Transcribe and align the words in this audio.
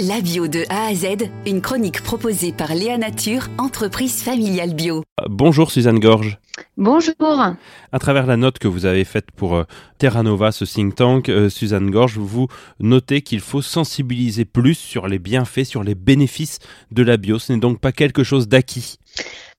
La 0.00 0.20
bio 0.20 0.48
de 0.48 0.64
A 0.70 0.86
à 0.86 0.94
Z, 0.94 1.30
une 1.46 1.60
chronique 1.60 2.02
proposée 2.02 2.52
par 2.52 2.74
Léa 2.74 2.98
Nature, 2.98 3.46
entreprise 3.58 4.24
familiale 4.24 4.74
bio. 4.74 5.04
Bonjour 5.28 5.70
Suzanne 5.70 6.00
Gorge. 6.00 6.36
Bonjour. 6.76 7.14
À 7.92 7.98
travers 8.00 8.26
la 8.26 8.36
note 8.36 8.58
que 8.58 8.66
vous 8.66 8.86
avez 8.86 9.04
faite 9.04 9.30
pour 9.30 9.54
euh, 9.54 9.62
Terra 9.98 10.24
Nova, 10.24 10.50
ce 10.50 10.64
think 10.64 10.96
tank, 10.96 11.28
euh, 11.28 11.48
Suzanne 11.48 11.92
Gorge, 11.92 12.18
vous 12.18 12.48
notez 12.80 13.22
qu'il 13.22 13.38
faut 13.38 13.62
sensibiliser 13.62 14.44
plus 14.44 14.74
sur 14.74 15.06
les 15.06 15.20
bienfaits, 15.20 15.64
sur 15.64 15.84
les 15.84 15.94
bénéfices 15.94 16.58
de 16.90 17.04
la 17.04 17.16
bio. 17.16 17.38
Ce 17.38 17.52
n'est 17.52 17.60
donc 17.60 17.78
pas 17.78 17.92
quelque 17.92 18.24
chose 18.24 18.48
d'acquis. 18.48 18.98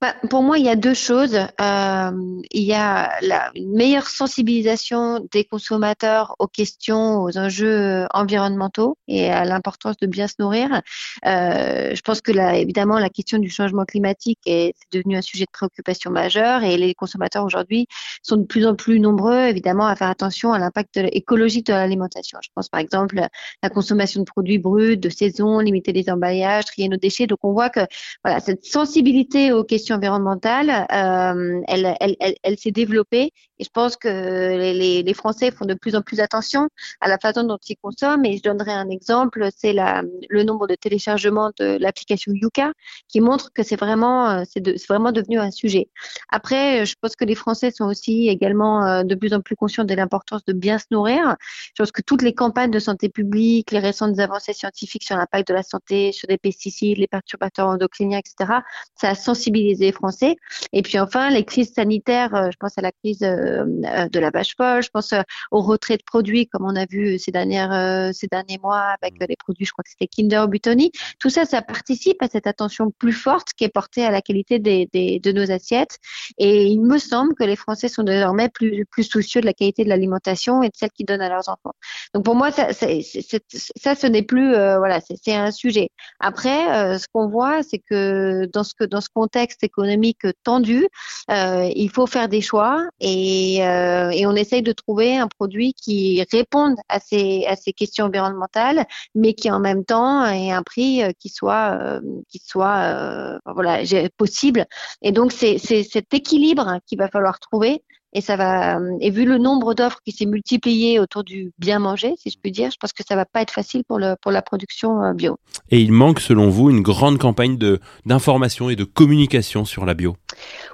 Bah, 0.01 0.13
pour 0.29 0.43
moi, 0.43 0.57
il 0.57 0.65
y 0.65 0.69
a 0.69 0.75
deux 0.75 0.93
choses. 0.93 1.35
Euh, 1.35 2.11
il 2.51 2.63
y 2.63 2.73
a 2.73 3.17
la, 3.21 3.51
une 3.55 3.73
meilleure 3.75 4.07
sensibilisation 4.07 5.25
des 5.31 5.45
consommateurs 5.45 6.35
aux 6.39 6.47
questions, 6.47 7.23
aux 7.23 7.37
enjeux 7.37 8.05
environnementaux 8.13 8.97
et 9.07 9.29
à 9.31 9.45
l'importance 9.45 9.95
de 9.97 10.07
bien 10.07 10.27
se 10.27 10.35
nourrir. 10.39 10.81
Euh, 11.25 11.95
je 11.95 12.01
pense 12.01 12.19
que 12.21 12.33
là, 12.33 12.57
évidemment, 12.57 12.99
la 12.99 13.09
question 13.09 13.37
du 13.37 13.49
changement 13.49 13.85
climatique 13.85 14.39
est, 14.45 14.75
devenue 14.91 15.17
un 15.17 15.21
sujet 15.21 15.45
de 15.45 15.51
préoccupation 15.51 16.11
majeur 16.11 16.63
et 16.63 16.77
les 16.77 16.93
consommateurs 16.93 17.45
aujourd'hui 17.45 17.87
sont 18.21 18.37
de 18.37 18.45
plus 18.45 18.67
en 18.67 18.75
plus 18.75 18.99
nombreux, 18.99 19.47
évidemment, 19.47 19.85
à 19.85 19.95
faire 19.95 20.09
attention 20.09 20.51
à 20.51 20.59
l'impact 20.59 20.97
écologique 20.97 21.67
de 21.67 21.73
l'alimentation. 21.73 22.37
Je 22.43 22.49
pense 22.53 22.69
par 22.69 22.81
exemple 22.81 23.19
à 23.19 23.29
la 23.63 23.69
consommation 23.69 24.19
de 24.19 24.25
produits 24.25 24.59
bruts, 24.59 24.97
de 24.97 25.09
saison, 25.09 25.59
limiter 25.59 25.93
les 25.93 26.09
emballages, 26.09 26.65
trier 26.65 26.89
nos 26.89 26.97
déchets. 26.97 27.27
Donc 27.27 27.39
on 27.43 27.53
voit 27.53 27.69
que 27.69 27.81
voilà, 28.23 28.39
cette 28.39 28.65
sensibilité 28.65 29.51
aux 29.51 29.63
questions 29.63 29.94
environnementale, 29.95 30.69
euh, 30.91 31.61
elle, 31.67 32.57
s'est 32.57 32.71
développée 32.71 33.31
et 33.59 33.63
je 33.63 33.69
pense 33.69 33.95
que 33.95 34.07
les, 34.07 35.13
Français 35.13 35.51
font 35.51 35.65
de 35.65 35.73
plus 35.73 35.95
en 35.95 36.01
plus 36.01 36.19
attention 36.19 36.67
à 36.99 37.07
la 37.07 37.17
façon 37.17 37.43
dont 37.43 37.57
ils 37.67 37.77
consomment. 37.77 38.25
Et 38.25 38.37
je 38.37 38.43
donnerai 38.43 38.71
un 38.71 38.89
exemple, 38.89 39.47
c'est 39.55 39.73
le 39.73 40.43
nombre 40.43 40.67
de 40.67 40.75
téléchargements 40.75 41.51
de 41.59 41.77
l'application 41.79 42.33
Yuka 42.33 42.73
qui 43.07 43.21
montre 43.21 43.51
que 43.53 43.63
c'est 43.63 43.77
vraiment, 43.77 44.29
euh, 44.29 45.11
devenu 45.11 45.39
un 45.39 45.51
sujet. 45.51 45.89
Après, 46.29 46.85
je 46.85 46.95
pense 46.99 47.15
que 47.15 47.23
les 47.23 47.35
Français 47.35 47.71
sont 47.71 47.85
aussi 47.85 48.27
également 48.27 48.85
euh, 48.85 49.03
de 49.03 49.15
plus 49.15 49.33
en 49.33 49.41
plus 49.41 49.55
conscients 49.55 49.85
de 49.85 49.93
l'importance 49.93 50.43
de 50.45 50.53
bien 50.53 50.77
se 50.77 50.85
nourrir. 50.91 51.35
Je 51.75 51.83
pense 51.83 51.91
que 51.91 52.01
toutes 52.01 52.21
les 52.21 52.33
campagnes 52.33 52.71
de 52.71 52.79
santé 52.79 53.09
publique, 53.09 53.71
les 53.71 53.79
récentes 53.79 54.19
avancées 54.19 54.53
scientifiques 54.53 55.03
sur 55.03 55.15
l'impact 55.15 55.47
de 55.47 55.53
la 55.53 55.63
santé, 55.63 56.11
sur 56.11 56.27
les 56.29 56.37
pesticides, 56.37 56.97
les 56.97 57.07
perturbateurs 57.07 57.67
endocriniens, 57.67 58.19
etc., 58.19 58.59
ça 58.95 59.09
a 59.09 59.15
sensibilisé 59.15 59.74
Français. 59.91 60.35
Et 60.73 60.81
puis 60.81 60.99
enfin, 60.99 61.29
les 61.29 61.43
crises 61.43 61.73
sanitaires, 61.73 62.33
euh, 62.35 62.49
je 62.51 62.57
pense 62.59 62.77
à 62.77 62.81
la 62.81 62.91
crise 62.91 63.23
euh, 63.23 63.65
de 64.09 64.19
la 64.19 64.29
vache 64.29 64.55
folle. 64.55 64.83
Je 64.83 64.89
pense 64.89 65.13
euh, 65.13 65.21
au 65.51 65.61
retrait 65.61 65.97
de 65.97 66.03
produits, 66.03 66.47
comme 66.47 66.65
on 66.65 66.75
a 66.75 66.85
vu 66.85 67.19
ces 67.19 67.31
dernières 67.31 67.71
euh, 67.73 68.11
ces 68.13 68.27
derniers 68.27 68.59
mois 68.61 68.95
avec 69.01 69.13
les 69.19 69.35
produits, 69.35 69.65
je 69.65 69.71
crois 69.71 69.83
que 69.83 69.89
c'était 69.89 70.07
Kinder 70.07 70.43
ou 70.45 70.47
Butoni. 70.47 70.91
Tout 71.19 71.29
ça, 71.29 71.45
ça 71.45 71.61
participe 71.61 72.21
à 72.21 72.27
cette 72.27 72.47
attention 72.47 72.91
plus 72.97 73.13
forte 73.13 73.49
qui 73.53 73.63
est 73.63 73.69
portée 73.69 74.05
à 74.05 74.11
la 74.11 74.21
qualité 74.21 74.59
des, 74.59 74.87
des, 74.93 75.19
de 75.19 75.31
nos 75.31 75.51
assiettes. 75.51 75.97
Et 76.37 76.65
il 76.65 76.81
me 76.81 76.97
semble 76.97 77.33
que 77.35 77.43
les 77.43 77.55
Français 77.55 77.87
sont 77.87 78.03
désormais 78.03 78.49
plus 78.49 78.85
plus 78.85 79.03
soucieux 79.03 79.41
de 79.41 79.45
la 79.45 79.53
qualité 79.53 79.83
de 79.83 79.89
l'alimentation 79.89 80.63
et 80.63 80.67
de 80.67 80.75
celle 80.75 80.91
qu'ils 80.91 81.05
donnent 81.05 81.21
à 81.21 81.29
leurs 81.29 81.49
enfants. 81.49 81.73
Donc 82.13 82.23
pour 82.25 82.35
moi, 82.35 82.51
ça, 82.51 82.73
ça, 82.73 83.95
ce 83.95 84.07
n'est 84.07 84.23
plus 84.23 84.51
voilà, 84.51 84.99
c'est 85.01 85.33
un 85.33 85.51
sujet. 85.51 85.89
Après, 86.19 86.97
ce 86.97 87.05
qu'on 87.11 87.27
voit, 87.27 87.63
c'est 87.63 87.79
que 87.79 88.45
dans 88.53 88.63
ce 88.63 88.73
que 88.73 88.85
dans 88.85 89.01
ce 89.01 89.09
contexte 89.13 89.63
économique 89.65 90.25
tendu, 90.43 90.87
il 91.29 91.89
faut 91.93 92.07
faire 92.07 92.29
des 92.29 92.41
choix 92.41 92.85
et 92.99 93.55
euh, 93.61 94.09
et, 94.11 94.25
on 94.25 94.35
essaye 94.35 94.61
de 94.61 94.71
trouver 94.71 95.17
un 95.17 95.27
produit 95.27 95.73
qui 95.73 96.23
réponde 96.31 96.75
à 96.89 96.99
ces, 96.99 97.45
à 97.45 97.55
ces 97.55 97.73
questions 97.73 98.05
environnementales, 98.05 98.85
mais 99.13 99.33
qui 99.33 99.49
en 99.51 99.59
même 99.59 99.85
temps 99.85 100.25
ait 100.25 100.51
un 100.51 100.63
prix 100.63 101.03
euh, 101.03 101.11
qui 101.19 101.29
soit, 101.29 101.77
euh, 101.81 102.01
qui 102.29 102.39
soit 102.39 103.39
voilà, 103.45 103.79
possible. 104.17 104.65
Et 105.01 105.11
donc, 105.11 105.31
c'est 105.31 105.57
cet 105.57 106.13
équilibre 106.13 106.79
qu'il 106.85 106.97
va 106.97 107.07
falloir 107.07 107.39
trouver 107.39 107.83
et 108.15 108.21
ça 108.21 108.37
va 108.37 108.79
et 109.01 109.11
vu 109.11 109.25
le 109.25 109.37
nombre 109.37 109.73
d'offres 109.73 109.99
qui 110.05 110.13
s'est 110.13 110.25
multiplié 110.25 110.99
autour 110.99 111.25
du 111.25 111.51
bien 111.59 111.79
manger, 111.79 112.13
si 112.17 112.29
je 112.29 112.37
puis 112.41 112.51
dire, 112.51 112.71
je 112.71 112.77
pense 112.79 112.93
que 112.93 113.03
ça 113.05 113.15
va 113.17 113.25
pas 113.25 113.41
être 113.41 113.51
facile 113.51 113.83
pour 113.83 113.99
le 113.99 114.15
pour 114.21 114.31
la 114.31 114.41
production 114.41 115.03
euh, 115.03 115.13
bio. 115.13 115.37
Et 115.69 115.81
il 115.81 115.91
manque 115.91 116.21
selon 116.21 116.49
vous 116.49 116.69
une 116.69 116.81
grande 116.81 117.17
campagne 117.17 117.57
de 117.57 117.81
d'information 118.05 118.69
et 118.69 118.77
de 118.77 118.85
communication 118.85 119.65
sur 119.65 119.85
la 119.85 119.93
bio? 119.93 120.15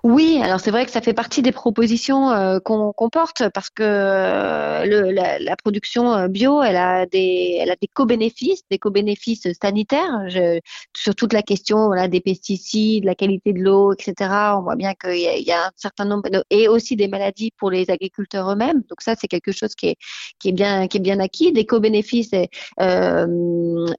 Oui, 0.04 0.40
alors 0.44 0.60
c'est 0.60 0.70
vrai 0.70 0.86
que 0.86 0.92
ça 0.92 1.02
fait 1.02 1.14
partie 1.14 1.42
des 1.42 1.52
propositions 1.52 2.30
euh, 2.30 2.60
qu'on 2.60 3.10
porte 3.12 3.44
parce 3.54 3.72
que 3.72 3.84
euh, 3.84 4.86
le, 4.86 5.12
la, 5.12 5.40
la, 5.40 5.56
production 5.56 6.28
bio, 6.28 6.62
elle 6.62 6.78
a 6.78 7.08
des 7.08 7.58
elle 7.60 7.72
a 7.72 7.76
des 7.82 7.88
co-bénéfices, 7.88 8.62
des 8.70 8.78
co-bénéfices 8.78 9.48
sanitaires 9.60 10.26
je, 10.28 10.60
sur 10.96 11.16
toute 11.16 11.34
la 11.34 11.42
question 11.42 11.88
voilà 11.88 12.08
des 12.08 12.22
pesticides, 12.22 13.04
la 13.04 13.16
qualité 13.16 13.54
de 13.54 13.60
l'eau, 13.60 13.94
etc. 13.94 14.30
On 14.58 14.62
voit 14.62 14.76
bien 14.76 14.94
qu'il 14.94 15.16
y, 15.16 15.44
y, 15.44 15.52
a 15.52 15.66
un 15.66 15.72
certain 15.76 16.06
nombre 16.06 16.30
et 16.52 16.68
aussi 16.68 16.96
des 16.96 17.08
maladies 17.08 17.31
pour 17.58 17.72
les 17.72 17.90
agriculteurs 17.90 18.52
eux-mêmes. 18.52 18.82
Donc 18.90 19.02
ça, 19.02 19.16
c'est 19.20 19.28
quelque 19.28 19.52
chose 19.52 19.76
qui 19.76 19.96
est, 20.46 20.52
bien, 20.52 21.20
acquis. 21.20 21.52
Des 21.52 21.66
co-bénéfices 21.66 22.34
euh, 22.34 23.28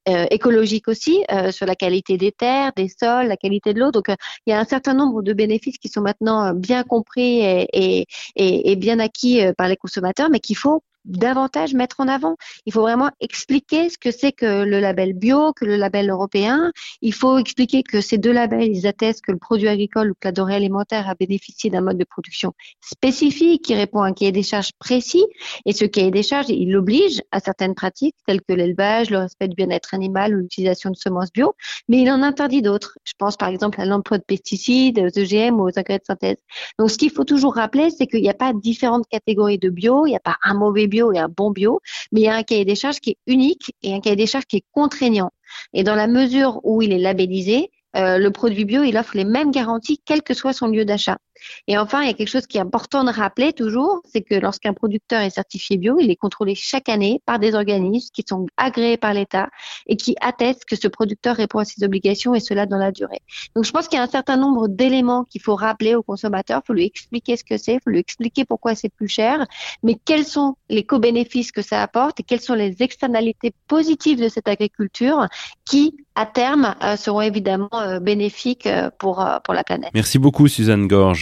euh, 0.09 0.27
écologiques 0.31 0.89
aussi 0.89 1.25
euh, 1.31 1.51
sur 1.51 1.67
la 1.67 1.75
qualité 1.75 2.17
des 2.17 2.33
terres, 2.33 2.73
des 2.77 2.89
sols, 2.89 3.27
la 3.27 3.37
qualité 3.37 3.75
de 3.75 3.81
l'eau. 3.81 3.91
Donc 3.91 4.07
il 4.47 4.51
y 4.51 4.53
a 4.53 4.61
un 4.61 4.65
certain 4.65 4.95
nombre 4.95 5.23
de 5.23 5.33
bénéfices 5.33 5.79
qui 5.79 5.89
sont 5.89 6.03
maintenant 6.03 6.55
bien 6.55 6.83
compris 6.83 7.41
et 7.43 8.77
bien 8.77 8.99
acquis 8.99 9.43
par 9.57 9.69
les 9.69 9.77
consommateurs, 9.77 10.29
mais 10.31 10.41
qu'il 10.41 10.57
faut 10.57 10.83
davantage 11.05 11.75
mettre 11.75 12.01
en 12.01 12.09
avant. 12.09 12.37
Il 12.67 12.73
faut 12.73 12.83
vraiment 12.83 13.11
expliquer 13.21 13.91
ce 13.91 13.99
que 13.99 14.11
c'est 14.11 14.33
que 14.33 14.65
le 14.65 14.81
label 14.81 15.13
bio, 15.13 15.53
que 15.53 15.65
le 15.65 15.77
label 15.77 16.11
européen. 16.11 16.73
Il 17.01 17.13
faut 17.13 17.39
expliquer 17.39 17.83
que 17.83 18.01
ces 18.01 18.19
deux 18.19 18.33
labels, 18.33 18.69
ils 18.71 18.87
attestent 18.87 19.23
que 19.23 19.33
le 19.33 19.39
produit 19.39 19.69
agricole 19.69 20.11
ou 20.11 20.15
que 20.15 20.29
la 20.29 20.33
denrée 20.33 20.55
alimentaire 20.55 21.09
a 21.09 21.15
bénéficié 21.15 21.71
d'un 21.71 21.81
mode 21.81 21.99
de 21.99 22.05
production 22.05 22.53
spécifique 22.81 23.63
qui 23.63 23.75
répond 23.75 24.03
à 24.03 24.09
un 24.09 24.13
cahier 24.13 24.33
des 24.33 24.43
charges 24.43 24.73
précis. 24.79 25.25
Et 25.67 25.73
ce 25.73 25.85
cahier 25.85 26.11
des 26.11 26.23
charges, 26.23 26.49
il 26.49 26.77
oblige 26.77 27.21
à 27.31 27.41
certaines 27.41 27.75
pratiques 27.75 28.17
telles 28.27 28.41
que 28.41 28.53
l'élevage, 28.53 29.11
le 29.11 29.19
respect 29.19 29.49
du 29.49 29.55
bien-être 29.55 29.95
animal 29.95 30.35
ou 30.35 30.41
l'utilisation 30.41 30.91
de 30.91 30.97
semences 30.97 31.33
bio, 31.33 31.55
mais 31.89 32.01
il 32.03 32.11
en 32.11 32.23
interdit 32.23 32.63
d'autres. 32.63 32.99
Je 33.05 33.13
pense 33.19 33.37
par 33.37 33.49
exemple 33.49 33.81
à 33.81 33.85
l'emploi 33.85 34.19
de 34.19 34.25
pesticides, 34.25 34.99
aux 34.99 35.19
OGM 35.19 35.61
ou 35.61 35.69
aux 35.69 35.79
engrais 35.79 35.99
de 35.99 36.05
synthèse. 36.05 36.37
Donc 36.79 36.91
ce 36.91 36.99
qu'il 36.99 37.11
faut 37.11 37.25
toujours 37.25 37.55
rappeler, 37.55 37.91
c'est 37.91 38.07
qu'il 38.07 38.23
n'y 38.23 38.31
a 38.31 38.35
pas 38.35 38.53
différentes 38.53 39.07
catégories 39.09 39.59
de 39.59 39.69
bio, 39.69 40.07
il 40.07 40.11
n'y 40.11 40.17
a 40.17 40.21
pas 40.21 40.37
un 40.43 40.55
mauvais 40.55 40.87
bio 40.93 41.13
et 41.13 41.19
un 41.19 41.29
bon 41.29 41.51
bio, 41.51 41.81
mais 42.13 42.21
il 42.21 42.25
y 42.25 42.29
a 42.29 42.37
un 42.37 42.43
cahier 42.43 42.65
des 42.65 42.75
charges 42.83 43.01
qui 43.01 43.11
est 43.11 43.19
unique 43.27 43.75
et 43.83 43.95
un 43.95 44.01
cahier 44.01 44.17
des 44.17 44.27
charges 44.27 44.47
qui 44.47 44.59
est 44.59 44.65
contraignant. 44.73 45.31
Et 45.73 45.83
dans 45.83 45.95
la 45.95 46.07
mesure 46.07 46.61
où 46.65 46.83
il 46.83 46.93
est 46.93 46.99
labellisé, 46.99 47.71
euh, 47.97 48.19
le 48.19 48.31
produit 48.31 48.65
bio, 48.65 48.83
il 48.83 48.97
offre 48.97 49.17
les 49.17 49.25
mêmes 49.25 49.51
garanties, 49.51 50.01
quel 50.05 50.23
que 50.23 50.35
soit 50.35 50.53
son 50.53 50.69
lieu 50.69 50.85
d'achat. 50.85 51.19
Et 51.69 51.79
enfin, 51.79 52.03
il 52.03 52.07
y 52.07 52.11
a 52.11 52.15
quelque 52.15 52.29
chose 52.29 52.47
qui 52.47 52.59
est 52.59 52.61
important 52.61 53.05
de 53.05 53.11
rappeler 53.11 53.53
toujours, 53.53 54.01
c'est 54.05 54.23
que 54.23 54.35
lorsqu'un 54.35 54.73
producteur 54.73 55.21
est 55.21 55.31
certifié 55.31 55.77
bio, 55.77 55.99
il 56.01 56.11
est 56.11 56.17
contrôlé 56.17 56.55
chaque 56.55 56.89
année 56.89 57.21
par 57.27 57.39
des 57.39 57.55
organismes 57.55 58.11
qui 58.13 58.25
sont 58.29 58.47
agréés 58.57 58.97
par 58.97 59.15
l'État 59.15 59.49
et 59.87 59.97
qui 59.97 60.15
attestent 60.21 60.65
que 60.65 60.77
ce 60.77 60.89
producteur 60.89 61.37
répond 61.37 61.59
à 61.59 61.65
ses 61.65 61.85
obligations 61.85 62.35
et 62.35 62.41
cela 62.41 62.67
dans 62.67 62.79
la 62.79 62.93
durée. 62.93 63.21
Donc, 63.55 63.65
je 63.65 63.71
pense 63.71 63.89
qu'il 63.89 63.97
y 63.97 64.01
a 64.01 64.05
un 64.05 64.09
certain 64.09 64.37
nombre 64.37 64.69
d'éléments 64.69 65.25
qu'il 65.25 65.43
faut 65.43 65.57
rappeler 65.57 65.95
au 65.95 66.03
consommateur. 66.03 66.61
Il 66.65 66.67
faut 66.67 66.73
lui 66.73 66.85
expliquer 66.85 67.37
ce 67.37 67.45
que 67.45 67.57
c'est, 67.57 67.75
il 67.75 67.81
faut 67.83 67.91
lui 67.91 67.99
expliquer 67.99 68.45
pourquoi 68.45 68.75
c'est 68.75 68.89
plus 68.89 69.09
cher, 69.09 69.47
mais 69.83 69.97
quels 70.05 70.25
sont 70.25 70.57
les 70.69 70.85
co-bénéfices 70.85 71.53
que 71.53 71.63
ça 71.63 71.83
apporte 71.83 72.21
et 72.21 72.23
quelles 72.23 72.41
sont 72.41 72.55
les 72.55 72.83
externalités 72.83 73.53
positives 73.69 74.21
de 74.21 74.29
cette 74.29 74.49
agriculture 74.49 75.27
qui, 75.69 75.97
à 76.15 76.27
terme, 76.27 76.75
euh, 76.83 76.97
seront 76.97 77.21
évidemment 77.21 77.69
euh, 77.75 78.01
bénéfiques 78.01 78.67
euh, 78.67 78.91
pour, 78.99 79.25
pour 79.45 79.55
la 79.55 79.65
planète. 79.65 79.91
Merci 79.95 80.19
beaucoup, 80.19 80.49
Suzanne 80.49 80.87
Gorge. 80.87 81.22